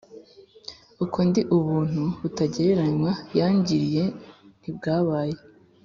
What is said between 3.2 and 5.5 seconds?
yangiriye ntibwabaye